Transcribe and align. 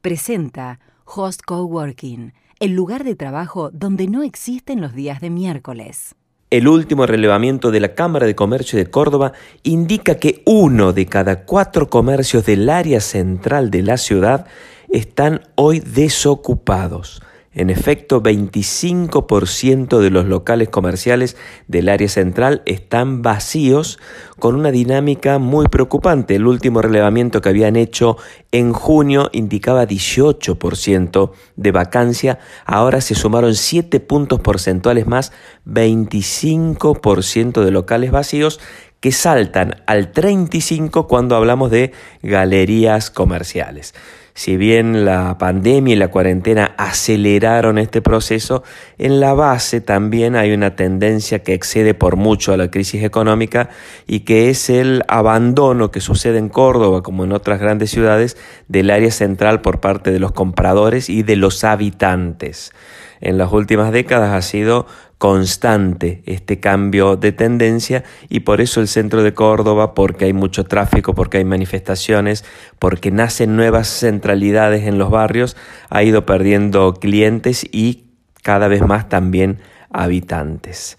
presenta 0.00 0.80
Host 1.04 1.42
Coworking, 1.44 2.32
el 2.58 2.72
lugar 2.72 3.04
de 3.04 3.14
trabajo 3.14 3.70
donde 3.72 4.06
no 4.06 4.22
existen 4.22 4.80
los 4.80 4.94
días 4.94 5.20
de 5.20 5.30
miércoles. 5.30 6.14
El 6.50 6.68
último 6.68 7.06
relevamiento 7.06 7.70
de 7.70 7.80
la 7.80 7.94
Cámara 7.94 8.26
de 8.26 8.34
Comercio 8.34 8.78
de 8.78 8.90
Córdoba 8.90 9.32
indica 9.62 10.16
que 10.16 10.42
uno 10.46 10.92
de 10.92 11.06
cada 11.06 11.44
cuatro 11.44 11.88
comercios 11.88 12.44
del 12.44 12.68
área 12.68 13.00
central 13.00 13.70
de 13.70 13.82
la 13.82 13.98
ciudad 13.98 14.46
están 14.88 15.42
hoy 15.54 15.80
desocupados. 15.80 17.22
En 17.52 17.68
efecto, 17.68 18.22
25% 18.22 19.98
de 19.98 20.10
los 20.10 20.24
locales 20.24 20.68
comerciales 20.68 21.36
del 21.66 21.88
área 21.88 22.08
central 22.08 22.62
están 22.64 23.22
vacíos 23.22 23.98
con 24.38 24.54
una 24.54 24.70
dinámica 24.70 25.40
muy 25.40 25.66
preocupante. 25.66 26.36
El 26.36 26.46
último 26.46 26.80
relevamiento 26.80 27.40
que 27.40 27.48
habían 27.48 27.74
hecho 27.74 28.16
en 28.52 28.72
junio 28.72 29.30
indicaba 29.32 29.84
18% 29.84 31.32
de 31.56 31.72
vacancia. 31.72 32.38
Ahora 32.66 33.00
se 33.00 33.16
sumaron 33.16 33.56
7 33.56 33.98
puntos 33.98 34.38
porcentuales 34.38 35.08
más, 35.08 35.32
25% 35.66 37.64
de 37.64 37.70
locales 37.72 38.12
vacíos 38.12 38.60
que 39.00 39.12
saltan 39.12 39.76
al 39.86 40.12
35 40.12 41.06
cuando 41.08 41.34
hablamos 41.34 41.70
de 41.70 41.92
galerías 42.22 43.10
comerciales. 43.10 43.94
Si 44.34 44.56
bien 44.56 45.04
la 45.04 45.36
pandemia 45.38 45.94
y 45.94 45.98
la 45.98 46.08
cuarentena 46.08 46.74
aceleraron 46.78 47.78
este 47.78 48.00
proceso, 48.00 48.62
en 48.96 49.20
la 49.20 49.34
base 49.34 49.80
también 49.80 50.36
hay 50.36 50.52
una 50.52 50.76
tendencia 50.76 51.40
que 51.40 51.52
excede 51.52 51.94
por 51.94 52.16
mucho 52.16 52.52
a 52.52 52.56
la 52.56 52.70
crisis 52.70 53.02
económica 53.02 53.70
y 54.06 54.20
que 54.20 54.48
es 54.48 54.70
el 54.70 55.02
abandono 55.08 55.90
que 55.90 56.00
sucede 56.00 56.38
en 56.38 56.48
Córdoba 56.48 57.02
como 57.02 57.24
en 57.24 57.32
otras 57.32 57.60
grandes 57.60 57.90
ciudades 57.90 58.36
del 58.68 58.90
área 58.90 59.10
central 59.10 59.62
por 59.62 59.80
parte 59.80 60.12
de 60.12 60.20
los 60.20 60.32
compradores 60.32 61.10
y 61.10 61.22
de 61.22 61.36
los 61.36 61.64
habitantes. 61.64 62.72
En 63.20 63.36
las 63.36 63.52
últimas 63.52 63.92
décadas 63.92 64.32
ha 64.32 64.42
sido 64.42 64.86
constante 65.20 66.22
este 66.24 66.60
cambio 66.60 67.16
de 67.16 67.30
tendencia 67.32 68.04
y 68.30 68.40
por 68.40 68.62
eso 68.62 68.80
el 68.80 68.88
centro 68.88 69.22
de 69.22 69.34
Córdoba, 69.34 69.92
porque 69.92 70.24
hay 70.24 70.32
mucho 70.32 70.64
tráfico, 70.64 71.14
porque 71.14 71.36
hay 71.36 71.44
manifestaciones, 71.44 72.42
porque 72.78 73.10
nacen 73.10 73.54
nuevas 73.54 73.86
centralidades 73.88 74.86
en 74.86 74.96
los 74.96 75.10
barrios, 75.10 75.58
ha 75.90 76.02
ido 76.02 76.24
perdiendo 76.24 76.94
clientes 76.94 77.66
y 77.70 78.04
cada 78.42 78.66
vez 78.66 78.80
más 78.80 79.10
también 79.10 79.58
habitantes. 79.90 80.96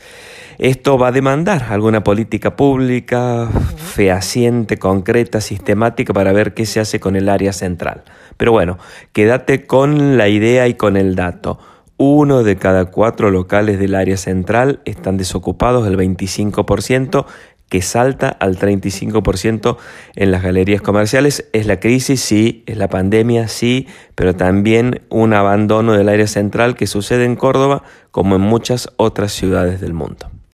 Esto 0.60 1.00
va 1.00 1.08
a 1.08 1.12
demandar 1.12 1.64
alguna 1.72 2.04
política 2.04 2.56
pública 2.56 3.50
fehaciente, 3.76 4.78
concreta, 4.78 5.42
sistemática 5.42 6.14
para 6.14 6.32
ver 6.32 6.54
qué 6.54 6.68
se 6.68 6.80
hace 6.80 7.00
con 7.00 7.16
el 7.16 7.28
área 7.28 7.54
central. 7.54 8.04
Pero 8.38 8.52
bueno, 8.52 8.78
quédate 9.14 9.66
con 9.66 10.20
la 10.20 10.28
idea 10.28 10.68
y 10.68 10.76
con 10.76 10.96
el 10.96 11.16
dato. 11.16 11.58
Uno 12.04 12.42
de 12.42 12.56
cada 12.56 12.86
cuatro 12.86 13.30
locales 13.30 13.78
del 13.78 13.94
área 13.94 14.18
central 14.18 14.82
están 14.86 15.18
desocupados, 15.18 15.86
el 15.88 15.98
25%, 15.98 17.28
que 17.70 17.84
salta 17.84 18.28
al 18.28 18.58
35% 18.58 19.78
en 20.16 20.32
las 20.32 20.42
galerías 20.42 20.82
comerciales. 20.82 21.48
¿Es 21.54 21.68
la 21.68 21.80
crisis? 21.80 22.20
Sí. 22.20 22.64
¿Es 22.66 22.78
la 22.78 22.88
pandemia? 22.88 23.48
Sí. 23.48 23.86
Pero 24.16 24.36
también 24.36 25.04
un 25.10 25.36
abandono 25.36 25.94
del 25.94 26.10
área 26.10 26.26
central 26.26 26.76
que 26.76 26.88
sucede 26.88 27.24
en 27.26 27.36
Córdoba 27.36 27.84
como 28.10 28.36
en 28.38 28.42
muchas 28.42 28.90
otras 28.98 29.32
ciudades 29.32 29.80
del 29.80 29.94
mundo. 29.94 30.32